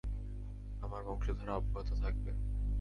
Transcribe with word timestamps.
আমার 0.81 1.01
বংশধারা 1.03 1.53
অব্যাহত 1.55 1.89
থাকবে! 2.03 2.31